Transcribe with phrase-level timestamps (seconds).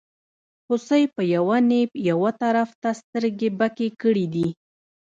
[0.67, 4.47] هوسۍ په یوه نېب یوه طرف ته سترګې بکې کړې دي.